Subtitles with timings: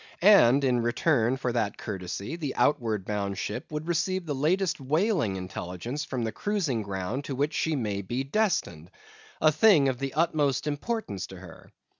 [0.23, 5.35] And in return for that courtesy, the outward bound ship would receive the latest whaling
[5.35, 8.89] intelligence from the cruising ground to which she may be destined,
[9.39, 11.69] a thing of the utmost importance to her.